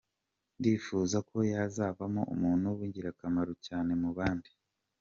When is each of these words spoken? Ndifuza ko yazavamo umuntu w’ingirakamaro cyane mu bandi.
Ndifuza 0.59 1.17
ko 1.29 1.37
yazavamo 1.51 2.21
umuntu 2.33 2.67
w’ingirakamaro 2.77 3.53
cyane 3.65 3.91
mu 4.01 4.09
bandi. 4.17 4.49